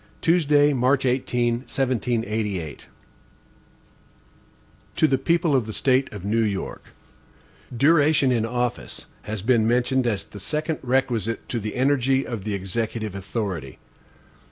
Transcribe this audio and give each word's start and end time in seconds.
Tuesday, 0.19 0.73
March 0.73 1.05
18, 1.05 1.59
1788. 1.69 2.57
HAMILTON 2.65 2.85
To 4.95 5.07
the 5.07 5.19
People 5.19 5.55
of 5.55 5.67
the 5.67 5.73
State 5.73 6.11
of 6.11 6.25
New 6.25 6.41
York: 6.43 6.85
DURATION 7.77 8.31
in 8.31 8.43
office 8.43 9.05
has 9.21 9.43
been 9.43 9.67
mentioned 9.67 10.07
as 10.07 10.23
the 10.23 10.39
second 10.39 10.79
requisite 10.81 11.47
to 11.49 11.59
the 11.59 11.75
energy 11.75 12.25
of 12.25 12.45
the 12.45 12.55
Executive 12.55 13.13
authority. 13.13 13.77